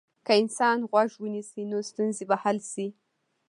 [0.25, 2.87] که انسان غوږ ونیسي، نو ستونزه به حل شي.